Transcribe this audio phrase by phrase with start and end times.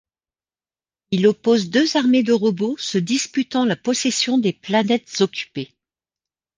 [1.11, 5.75] Il oppose deux armées de robots se disputant la possession des planètes occupées.